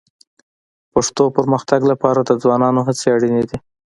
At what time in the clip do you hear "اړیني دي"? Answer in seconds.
3.15-3.57